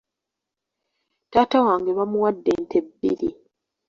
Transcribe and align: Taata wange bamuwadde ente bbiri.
Taata 1.31 1.57
wange 1.65 1.91
bamuwadde 1.97 2.49
ente 2.57 2.77
bbiri. 2.85 3.29